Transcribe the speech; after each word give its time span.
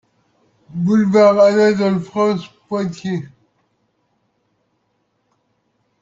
Boulevard 0.69 1.37
Anatole-France, 1.39 2.47
Poitiers 2.67 3.29